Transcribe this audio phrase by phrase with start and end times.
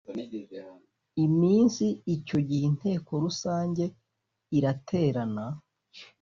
[1.25, 3.83] iminsi icyo gihe inteko rusange
[4.57, 5.45] iraterana